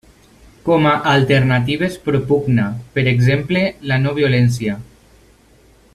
Com 0.67 0.87
a 0.91 0.93
alternatives 1.11 1.99
propugna, 2.07 2.65
per 2.97 3.05
exemple, 3.13 3.63
la 3.93 4.03
no-violència. 4.07 4.79